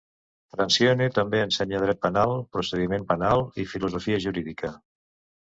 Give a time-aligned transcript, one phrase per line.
[0.53, 4.75] Francione també ensenya dret penal, procediment penal i filosofia jurídica.